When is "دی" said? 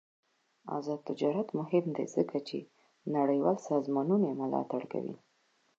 1.95-2.05